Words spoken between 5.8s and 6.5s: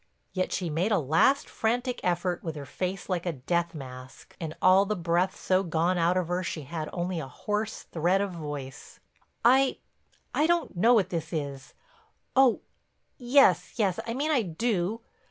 out of her